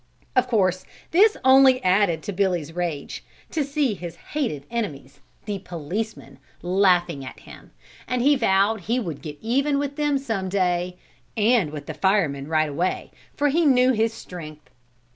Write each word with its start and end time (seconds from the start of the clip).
Of 0.35 0.47
course, 0.47 0.83
this 1.11 1.37
only 1.45 1.79
added 1.83 2.23
to 2.23 2.33
Billy's 2.33 2.73
rage, 2.73 3.23
to 3.51 3.63
see 3.63 3.93
his 3.93 4.15
hated 4.15 4.65
enemies, 4.71 5.19
the 5.45 5.59
policemen, 5.59 6.39
laughing 6.63 7.23
at 7.23 7.41
him, 7.41 7.69
and 8.07 8.23
he 8.23 8.35
vowed 8.35 8.81
he 8.81 8.99
would 8.99 9.21
get 9.21 9.37
even 9.41 9.77
with 9.77 9.97
them 9.97 10.17
some 10.17 10.49
day, 10.49 10.97
and 11.37 11.69
with 11.69 11.85
the 11.85 11.93
firemen 11.93 12.47
right 12.47 12.69
away, 12.69 13.11
for 13.35 13.49
he 13.49 13.63
knew 13.63 13.91
his 13.91 14.11
strength. 14.11 14.71